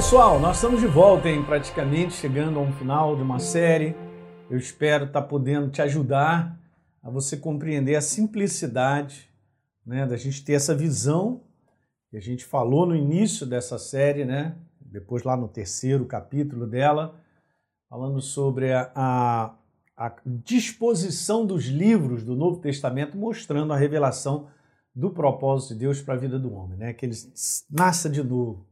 [0.00, 1.44] pessoal, nós estamos de volta, hein?
[1.44, 3.94] praticamente chegando a um final de uma série.
[4.48, 6.58] Eu espero estar podendo te ajudar
[7.02, 9.28] a você compreender a simplicidade
[9.84, 11.42] né, da gente ter essa visão
[12.08, 14.56] que a gente falou no início dessa série, né?
[14.80, 17.20] depois lá no terceiro capítulo dela,
[17.86, 19.54] falando sobre a, a,
[19.98, 24.48] a disposição dos livros do Novo Testamento, mostrando a revelação
[24.94, 26.94] do propósito de Deus para a vida do homem, né?
[26.94, 27.14] que ele
[27.70, 28.69] nasça de novo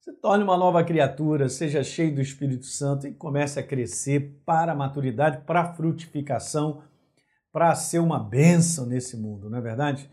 [0.00, 4.72] se torne uma nova criatura, seja cheio do Espírito Santo e comece a crescer para
[4.72, 6.82] a maturidade, para a frutificação,
[7.52, 10.08] para ser uma bênção nesse mundo, não é verdade?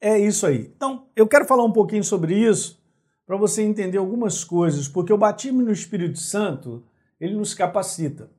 [0.00, 0.72] É isso aí.
[0.74, 2.80] Então, eu quero falar um pouquinho sobre isso
[3.26, 6.84] para você entender algumas coisas, porque o batismo no Espírito Santo,
[7.20, 8.30] ele nos capacita.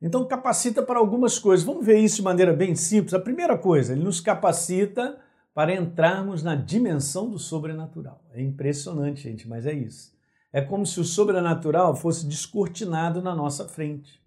[0.00, 1.64] Então, capacita para algumas coisas.
[1.64, 3.14] Vamos ver isso de maneira bem simples.
[3.14, 5.18] A primeira coisa, ele nos capacita
[5.54, 8.20] para entrarmos na dimensão do sobrenatural.
[8.32, 10.12] É impressionante, gente, mas é isso.
[10.52, 14.20] É como se o sobrenatural fosse descortinado na nossa frente.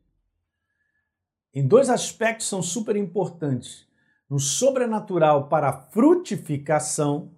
[1.54, 3.86] Em dois aspectos são super importantes.
[4.30, 7.32] No sobrenatural para a frutificação,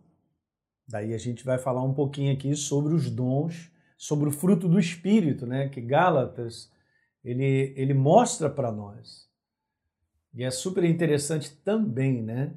[0.88, 4.80] daí a gente vai falar um pouquinho aqui sobre os dons, sobre o fruto do
[4.80, 5.68] Espírito, né?
[5.70, 6.72] Que Gálatas
[7.24, 9.28] ele, ele mostra para nós.
[10.34, 12.54] E é super interessante também, né?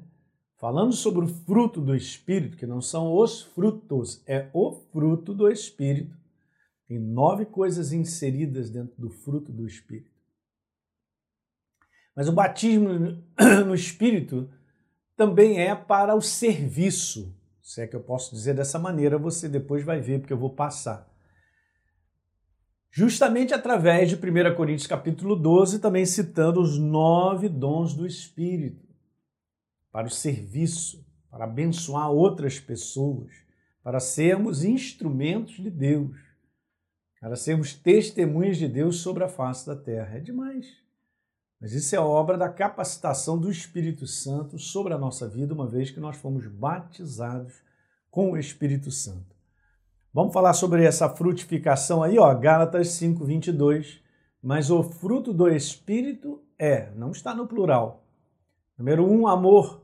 [0.63, 5.51] Falando sobre o fruto do Espírito, que não são os frutos, é o fruto do
[5.51, 6.15] Espírito.
[6.87, 10.09] Tem nove coisas inseridas dentro do fruto do Espírito.
[12.15, 12.87] Mas o batismo
[13.67, 14.49] no Espírito
[15.17, 17.37] também é para o serviço.
[17.61, 20.51] Se é que eu posso dizer dessa maneira, você depois vai ver, porque eu vou
[20.51, 21.13] passar.
[22.89, 28.92] Justamente através de 1 Coríntios capítulo 12, também citando os nove dons do Espírito
[29.93, 33.31] para o serviço, para abençoar outras pessoas,
[33.83, 36.17] para sermos instrumentos de Deus,
[37.21, 40.17] para sermos testemunhas de Deus sobre a face da terra.
[40.17, 40.65] É demais.
[41.61, 45.91] Mas isso é obra da capacitação do Espírito Santo sobre a nossa vida, uma vez
[45.91, 47.53] que nós fomos batizados
[48.09, 49.33] com o Espírito Santo.
[50.11, 54.01] Vamos falar sobre essa frutificação aí, ó, Gálatas 5, 22.
[54.41, 58.03] Mas o fruto do Espírito é, não está no plural.
[58.77, 59.82] Número um, amor.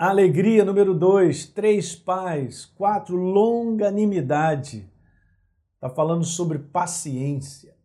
[0.00, 4.88] Alegria, número dois, três paz, quatro, longanimidade.
[5.74, 7.76] Está falando sobre paciência.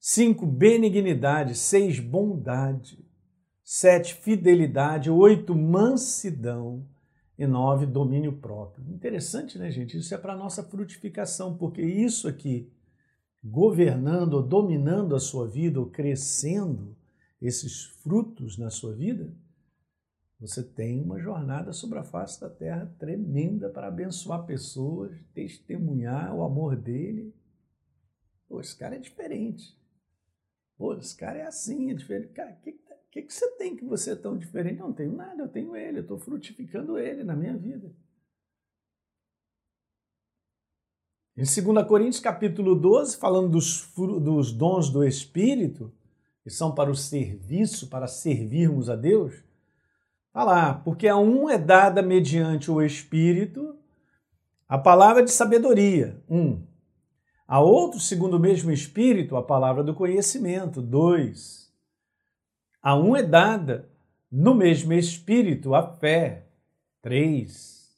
[0.00, 1.54] Cinco, benignidade.
[1.54, 3.08] Seis, bondade.
[3.62, 5.08] Sete, fidelidade.
[5.08, 6.84] Oito, mansidão.
[7.38, 8.84] E nove, domínio próprio.
[8.92, 9.96] Interessante, né, gente?
[9.96, 12.72] Isso é para nossa frutificação, porque isso aqui,
[13.40, 16.96] governando ou dominando a sua vida, ou crescendo
[17.40, 19.32] esses frutos na sua vida,
[20.46, 26.42] você tem uma jornada sobre a face da terra tremenda para abençoar pessoas, testemunhar o
[26.42, 27.34] amor dele.
[28.46, 29.74] Pô, esse cara é diferente.
[30.76, 32.34] Pô, esse cara é assim, é diferente.
[32.34, 32.72] Cara, o que,
[33.10, 34.80] que, que você tem que você é tão diferente?
[34.80, 37.90] Não, não tenho nada, eu tenho ele, eu estou frutificando ele na minha vida.
[41.34, 45.90] Em 2 Coríntios capítulo 12, falando dos, dos dons do Espírito,
[46.42, 49.42] que são para o serviço, para servirmos a Deus,
[50.34, 53.78] Olha lá, porque a um é dada mediante o Espírito
[54.68, 56.62] a palavra de sabedoria, um.
[57.46, 61.72] A outro, segundo o mesmo Espírito, a palavra do conhecimento, dois.
[62.82, 63.88] A um é dada
[64.32, 66.46] no mesmo Espírito a fé,
[67.02, 67.94] três.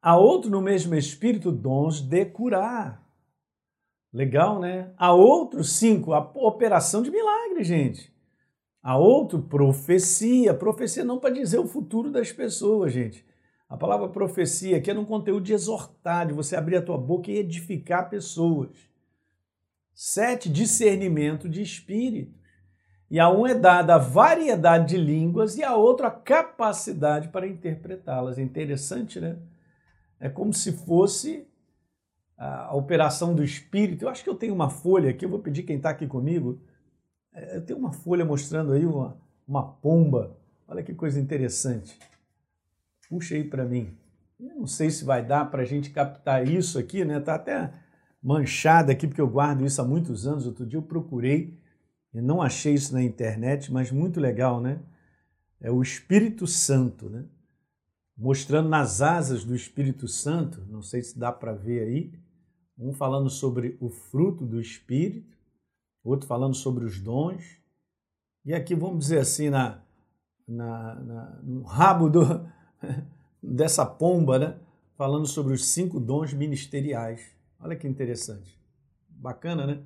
[0.00, 3.02] A outro, no mesmo Espírito, dons de curar.
[4.12, 4.92] Legal, né?
[4.98, 8.11] A outro, cinco, a operação de milagre, gente.
[8.82, 10.52] A outro, profecia.
[10.52, 13.24] Profecia não para dizer o futuro das pessoas, gente.
[13.68, 17.30] A palavra profecia aqui é um conteúdo de exortar, de você abrir a tua boca
[17.30, 18.70] e edificar pessoas.
[19.94, 22.34] Sete, discernimento de espíritos.
[23.08, 27.46] E a um é dada a variedade de línguas e a outra a capacidade para
[27.46, 28.38] interpretá-las.
[28.38, 29.38] É interessante, né?
[30.18, 31.46] É como se fosse
[32.36, 34.04] a operação do espírito.
[34.04, 36.58] Eu acho que eu tenho uma folha aqui, eu vou pedir quem está aqui comigo
[37.34, 40.36] eu tenho uma folha mostrando aí uma, uma pomba.
[40.68, 41.98] Olha que coisa interessante.
[43.08, 43.96] Puxa aí para mim.
[44.38, 47.20] Eu não sei se vai dar para a gente captar isso aqui, né?
[47.20, 47.72] Tá até
[48.22, 50.46] manchada aqui porque eu guardo isso há muitos anos.
[50.46, 51.58] Outro dia eu procurei
[52.12, 54.80] e não achei isso na internet, mas muito legal, né?
[55.60, 57.24] É o Espírito Santo, né?
[58.16, 62.12] Mostrando nas asas do Espírito Santo, não sei se dá para ver aí,
[62.78, 65.32] um falando sobre o fruto do Espírito
[66.04, 67.42] outro falando sobre os dons.
[68.44, 69.82] E aqui, vamos dizer assim, na,
[70.46, 72.20] na, na no rabo do,
[73.42, 74.58] dessa pomba, né?
[75.02, 77.20] falando sobre os cinco dons ministeriais.
[77.58, 78.56] Olha que interessante.
[79.08, 79.82] Bacana, né?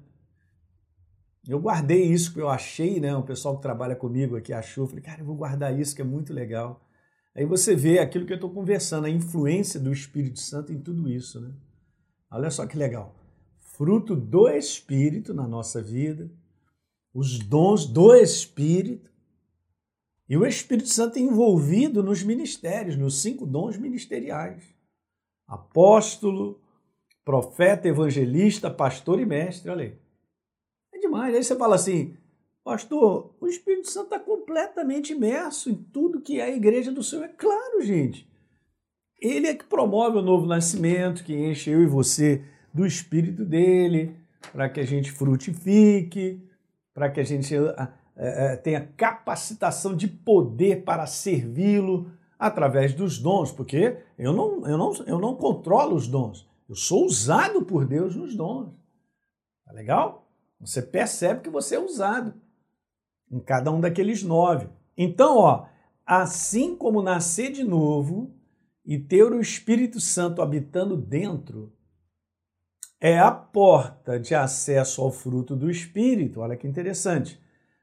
[1.48, 3.16] Eu guardei isso que eu achei, né?
[3.16, 4.86] O pessoal que trabalha comigo aqui achou.
[4.86, 6.86] Falei, cara, eu vou guardar isso que é muito legal.
[7.34, 11.08] Aí você vê aquilo que eu estou conversando, a influência do Espírito Santo em tudo
[11.08, 11.50] isso, né?
[12.30, 13.14] Olha só que legal.
[13.76, 16.30] Fruto do Espírito na nossa vida,
[17.12, 19.10] os dons do Espírito
[20.26, 24.62] e o Espírito Santo envolvido nos ministérios, nos cinco dons ministeriais:
[25.46, 26.58] apóstolo,
[27.22, 29.70] profeta, evangelista, pastor e mestre.
[29.70, 29.98] Olha aí.
[30.94, 31.34] É demais.
[31.34, 32.16] Aí você fala assim,
[32.64, 37.26] pastor, o Espírito Santo está completamente imerso em tudo que é a igreja do Senhor.
[37.26, 38.26] É claro, gente.
[39.20, 42.42] Ele é que promove o novo nascimento, que enche eu e você
[42.76, 44.14] do Espírito dele,
[44.52, 46.46] para que a gente frutifique,
[46.92, 47.54] para que a gente
[48.14, 54.92] é, tenha capacitação de poder para servi-lo através dos dons, porque eu não, eu, não,
[55.06, 58.70] eu não controlo os dons, eu sou usado por Deus nos dons.
[59.64, 60.28] Tá legal?
[60.60, 62.34] Você percebe que você é usado
[63.30, 64.68] em cada um daqueles nove.
[64.96, 65.66] Então, ó,
[66.04, 68.30] assim como nascer de novo
[68.84, 71.72] e ter o Espírito Santo habitando dentro,
[73.00, 76.40] é a porta de acesso ao fruto do Espírito.
[76.40, 77.40] Olha que interessante.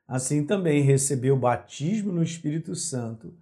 [0.08, 3.34] Assim também receber o batismo no Espírito Santo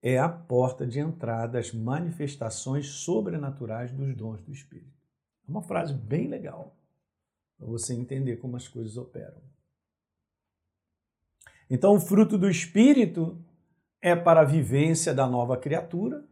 [0.00, 4.92] é a porta de entrada às manifestações sobrenaturais dos dons do Espírito.
[5.46, 6.76] É uma frase bem legal
[7.56, 9.40] para você entender como as coisas operam.
[11.70, 13.42] Então, o fruto do Espírito
[14.00, 16.24] é para a vivência da nova criatura,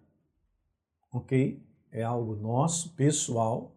[1.13, 1.65] ok?
[1.93, 3.75] É algo nosso, pessoal.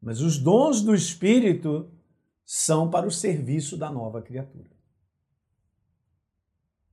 [0.00, 1.90] Mas os dons do Espírito
[2.44, 4.70] são para o serviço da nova criatura.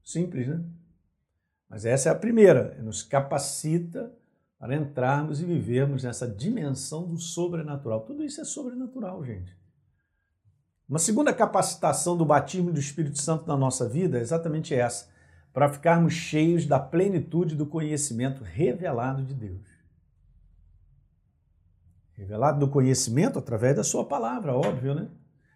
[0.04, 0.64] Simples, né?
[1.70, 4.12] Mas essa é a primeira, nos capacita
[4.60, 8.02] para entrarmos e vivermos nessa dimensão do sobrenatural.
[8.02, 9.58] Tudo isso é sobrenatural, gente.
[10.88, 15.10] Uma segunda capacitação do batismo do Espírito Santo na nossa vida é exatamente essa,
[15.52, 19.73] para ficarmos cheios da plenitude do conhecimento revelado de Deus.
[22.16, 25.08] Revelado do conhecimento através da sua palavra, óbvio, né?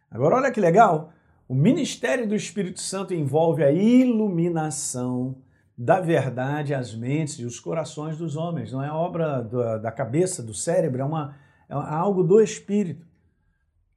[0.09, 1.11] Agora olha que legal,
[1.47, 5.41] o ministério do Espírito Santo envolve a iluminação
[5.77, 8.71] da verdade às mentes e os corações dos homens.
[8.71, 9.43] Não é obra
[9.79, 11.35] da cabeça, do cérebro, é, uma,
[11.69, 13.05] é algo do Espírito.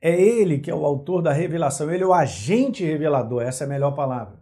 [0.01, 3.67] É Ele que é o autor da revelação, Ele é o agente revelador, essa é
[3.67, 4.41] a melhor palavra.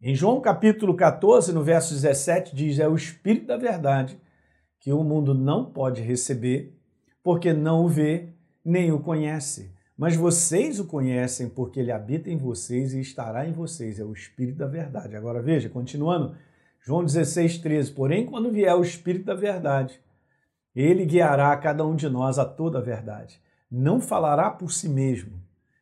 [0.00, 4.20] Em João capítulo 14, no verso 17, diz: É o Espírito da verdade
[4.78, 6.78] que o mundo não pode receber,
[7.24, 8.28] porque não o vê
[8.64, 9.74] nem o conhece.
[9.96, 13.98] Mas vocês o conhecem porque ele habita em vocês e estará em vocês.
[13.98, 15.16] É o Espírito da verdade.
[15.16, 16.36] Agora veja, continuando,
[16.80, 17.92] João 16, 13.
[17.92, 19.98] Porém, quando vier o Espírito da verdade,
[20.76, 23.40] ele guiará cada um de nós a toda a verdade.
[23.70, 25.40] Não falará por si mesmo,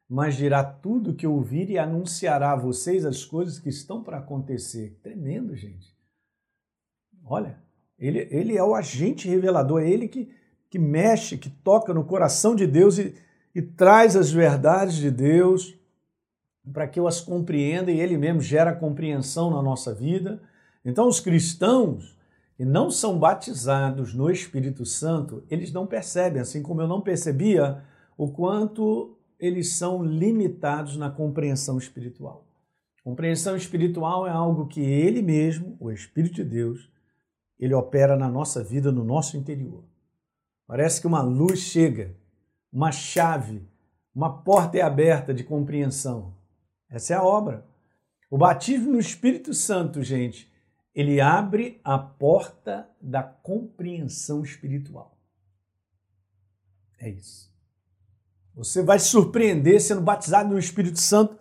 [0.09, 4.19] mas dirá tudo o que ouvir e anunciará a vocês as coisas que estão para
[4.19, 4.99] acontecer.
[5.03, 5.93] Tremendo, gente.
[7.25, 7.59] Olha,
[7.99, 10.31] ele, ele é o agente revelador, é ele que,
[10.73, 13.15] que mexe, que toca no coração de Deus e
[13.55, 15.75] e traz as verdades de Deus
[16.73, 20.41] para que eu as compreenda e Ele mesmo gera compreensão na nossa vida.
[20.85, 22.17] Então, os cristãos
[22.57, 27.83] que não são batizados no Espírito Santo, eles não percebem, assim como eu não percebia
[28.17, 32.47] o quanto eles são limitados na compreensão espiritual.
[33.03, 36.89] Compreensão espiritual é algo que Ele mesmo, o Espírito de Deus,
[37.59, 39.85] ele opera na nossa vida, no nosso interior.
[40.67, 42.17] Parece que uma luz chega
[42.73, 43.69] uma chave,
[44.15, 46.35] uma porta é aberta de compreensão.
[46.89, 47.67] Essa é a obra.
[48.31, 50.51] O batismo no Espírito Santo, gente,
[50.95, 55.19] ele abre a porta da compreensão espiritual.
[56.99, 57.53] É isso.
[58.55, 61.39] Você vai se surpreender sendo batizado no Espírito Santo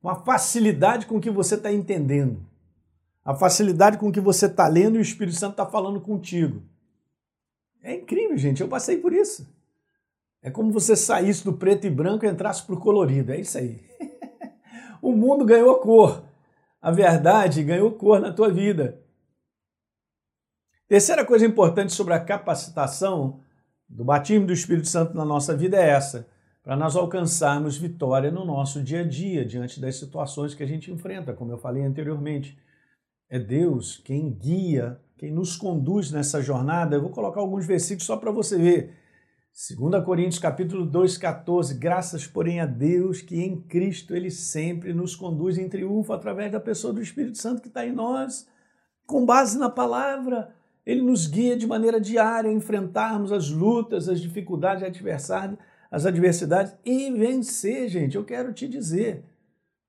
[0.00, 2.44] com a facilidade com que você está entendendo,
[3.24, 6.62] a facilidade com que você está lendo e o Espírito Santo está falando contigo.
[7.86, 8.60] É incrível, gente.
[8.60, 9.48] Eu passei por isso.
[10.42, 13.30] É como você saísse do preto e branco e entrasse para o colorido.
[13.30, 13.80] É isso aí.
[15.00, 16.24] o mundo ganhou cor.
[16.82, 19.00] A verdade ganhou cor na tua vida.
[20.88, 23.40] Terceira coisa importante sobre a capacitação
[23.88, 26.28] do batismo do Espírito Santo na nossa vida é essa,
[26.64, 30.90] para nós alcançarmos vitória no nosso dia a dia, diante das situações que a gente
[30.90, 32.58] enfrenta, como eu falei anteriormente.
[33.28, 36.96] É Deus quem guia, quem nos conduz nessa jornada.
[36.96, 38.94] Eu vou colocar alguns versículos só para você ver
[39.56, 45.16] 2 Coríntios capítulo 2, 14, graças, porém, a Deus que em Cristo Ele sempre nos
[45.16, 48.46] conduz em triunfo através da pessoa do Espírito Santo que está em nós,
[49.06, 50.54] com base na palavra.
[50.84, 54.84] Ele nos guia de maneira diária a enfrentarmos as lutas, as dificuldades,
[55.90, 58.14] as adversidades e vencer, gente.
[58.14, 59.24] Eu quero te dizer.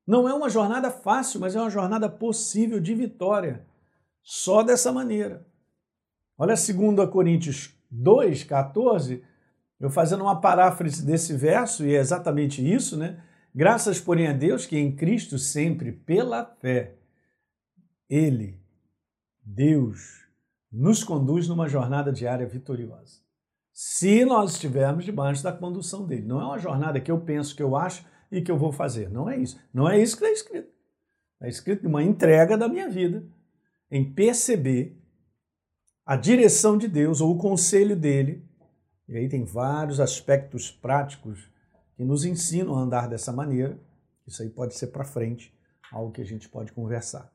[0.07, 3.65] Não é uma jornada fácil, mas é uma jornada possível de vitória.
[4.29, 5.47] Só dessa maneira.
[6.37, 9.23] Olha 2 Coríntios 2, 14,
[9.79, 13.23] eu fazendo uma paráfrase desse verso, e é exatamente isso, né?
[13.55, 16.97] Graças, porém, a Deus que em Cristo sempre, pela fé,
[18.09, 18.59] Ele,
[19.41, 20.27] Deus,
[20.69, 23.21] nos conduz numa jornada diária vitoriosa.
[23.71, 26.27] Se nós estivermos debaixo da condução dele.
[26.27, 29.09] Não é uma jornada que eu penso, que eu acho e que eu vou fazer.
[29.09, 29.57] Não é isso.
[29.73, 30.69] Não é isso que está escrito.
[31.35, 33.23] Está escrito uma entrega da minha vida
[33.89, 34.97] em perceber
[36.05, 38.45] a direção de Deus ou o conselho dele.
[39.07, 41.49] E aí tem vários aspectos práticos
[41.95, 43.79] que nos ensinam a andar dessa maneira.
[44.25, 45.53] Isso aí pode ser para frente,
[45.91, 47.31] algo que a gente pode conversar.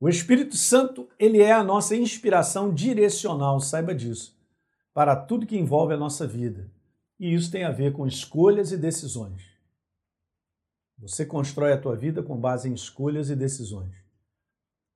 [0.00, 4.36] O Espírito Santo, ele é a nossa inspiração direcional, saiba disso,
[4.92, 6.68] para tudo que envolve a nossa vida.
[7.20, 9.42] E isso tem a ver com escolhas e decisões.
[10.98, 14.01] Você constrói a tua vida com base em escolhas e decisões.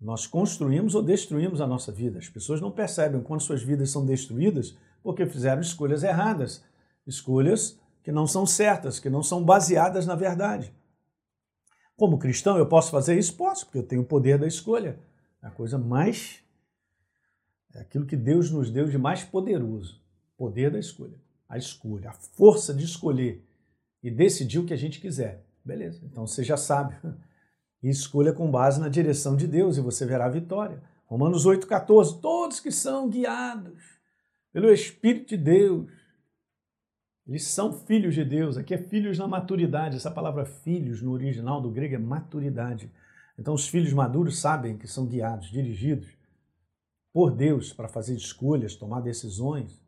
[0.01, 2.19] Nós construímos ou destruímos a nossa vida.
[2.19, 6.63] As pessoas não percebem quando suas vidas são destruídas porque fizeram escolhas erradas,
[7.07, 10.73] escolhas que não são certas, que não são baseadas na verdade.
[11.97, 13.35] Como cristão, eu posso fazer isso?
[13.35, 14.99] Posso, porque eu tenho o poder da escolha.
[15.43, 16.43] É a coisa mais.
[17.75, 20.01] É aquilo que Deus nos deu de mais poderoso:
[20.37, 21.19] poder da escolha.
[21.49, 23.47] A escolha, a força de escolher
[24.03, 25.45] e decidir o que a gente quiser.
[25.65, 26.97] Beleza, então você já sabe.
[27.83, 30.83] E escolha com base na direção de Deus e você verá a vitória.
[31.07, 33.83] Romanos 8,14: Todos que são guiados
[34.53, 35.91] pelo Espírito de Deus
[37.27, 38.57] eles são filhos de Deus.
[38.57, 39.97] Aqui é filhos na maturidade.
[39.97, 42.91] Essa palavra filhos no original do grego é maturidade.
[43.39, 46.09] Então, os filhos maduros sabem que são guiados, dirigidos
[47.13, 49.81] por Deus para fazer escolhas, tomar decisões.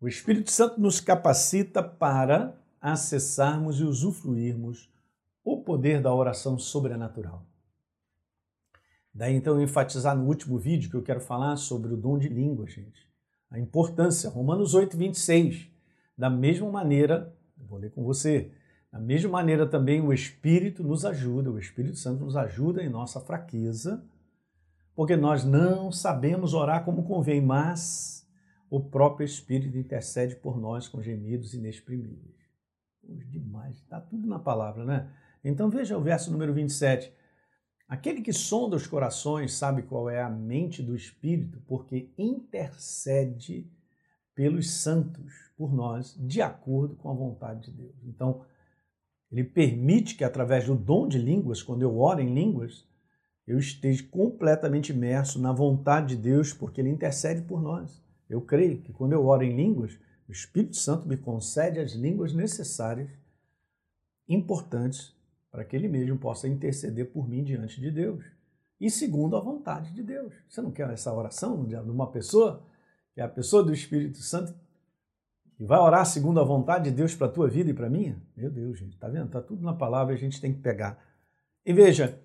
[0.00, 4.90] O Espírito Santo nos capacita para acessarmos e usufruirmos
[5.66, 7.44] poder da oração sobrenatural.
[9.12, 12.66] Daí então enfatizar no último vídeo que eu quero falar sobre o dom de língua,
[12.66, 13.04] gente.
[13.50, 15.68] A importância, Romanos 8, 26.
[16.16, 18.52] Da mesma maneira, vou ler com você,
[18.92, 23.20] da mesma maneira também o Espírito nos ajuda, o Espírito Santo nos ajuda em nossa
[23.20, 24.02] fraqueza,
[24.94, 28.26] porque nós não sabemos orar como convém, mas
[28.70, 32.36] o próprio Espírito intercede por nós com gemidos inexprimíveis.
[33.02, 35.10] Demais, está tudo na palavra, né?
[35.48, 37.12] Então veja o verso número 27.
[37.88, 43.70] Aquele que sonda os corações sabe qual é a mente do Espírito, porque intercede
[44.34, 47.94] pelos santos, por nós, de acordo com a vontade de Deus.
[48.04, 48.44] Então,
[49.30, 52.84] ele permite que através do dom de línguas, quando eu oro em línguas,
[53.46, 58.02] eu esteja completamente imerso na vontade de Deus, porque ele intercede por nós.
[58.28, 59.96] Eu creio que quando eu oro em línguas,
[60.28, 63.08] o Espírito Santo me concede as línguas necessárias,
[64.28, 65.15] importantes,
[65.56, 68.22] para que ele mesmo possa interceder por mim diante de Deus.
[68.78, 70.34] E segundo a vontade de Deus.
[70.46, 72.62] Você não quer essa oração de uma pessoa?
[73.14, 74.54] que é a pessoa do Espírito Santo,
[75.56, 77.90] que vai orar segundo a vontade de Deus para a tua vida e para a
[77.90, 78.22] minha?
[78.36, 79.30] Meu Deus, gente, tá vendo?
[79.30, 81.02] Tá tudo na palavra, a gente tem que pegar.
[81.64, 82.20] E veja,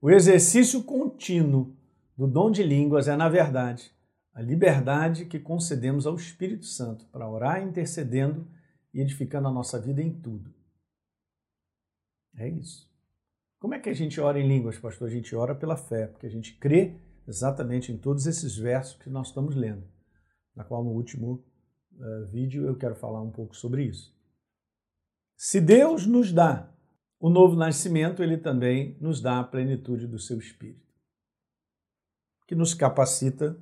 [0.00, 1.76] o exercício contínuo
[2.16, 3.90] do dom de línguas é, na verdade,
[4.32, 8.46] a liberdade que concedemos ao Espírito Santo para orar intercedendo
[8.94, 10.54] e edificando a nossa vida em tudo.
[12.36, 12.90] É isso.
[13.58, 15.08] Como é que a gente ora em línguas, pastor?
[15.08, 16.94] A gente ora pela fé, porque a gente crê
[17.26, 19.84] exatamente em todos esses versos que nós estamos lendo
[20.56, 21.44] na qual no último
[21.92, 24.16] uh, vídeo eu quero falar um pouco sobre isso.
[25.36, 26.72] Se Deus nos dá
[27.20, 30.86] o novo nascimento, ele também nos dá a plenitude do seu espírito,
[32.46, 33.56] que nos capacita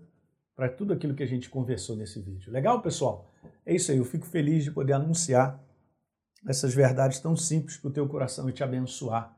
[0.54, 2.52] para tudo aquilo que a gente conversou nesse vídeo.
[2.52, 3.28] Legal, pessoal?
[3.66, 5.60] É isso aí, eu fico feliz de poder anunciar
[6.46, 9.34] essas verdades tão simples para o teu coração e te abençoar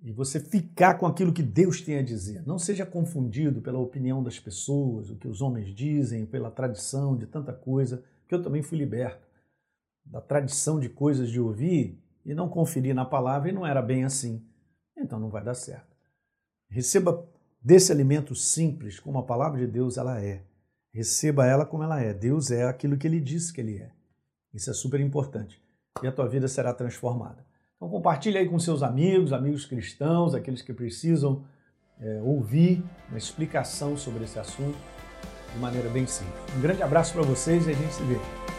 [0.00, 2.46] e você ficar com aquilo que Deus tem a dizer.
[2.46, 7.26] Não seja confundido pela opinião das pessoas, o que os homens dizem, pela tradição de
[7.26, 9.26] tanta coisa, que eu também fui liberto
[10.04, 14.04] da tradição de coisas de ouvir e não conferir na palavra e não era bem
[14.04, 14.42] assim.
[14.96, 15.96] Então não vai dar certo.
[16.68, 17.26] Receba
[17.60, 20.44] desse alimento simples, como a palavra de Deus ela é.
[20.92, 22.14] Receba ela como ela é.
[22.14, 23.90] Deus é aquilo que ele disse que ele é.
[24.54, 25.60] Isso é super importante.
[26.02, 27.44] E a tua vida será transformada.
[27.76, 31.44] Então compartilhe aí com seus amigos, amigos cristãos, aqueles que precisam
[32.00, 34.76] é, ouvir uma explicação sobre esse assunto
[35.52, 36.34] de maneira bem simples.
[36.56, 38.57] Um grande abraço para vocês e a gente se vê.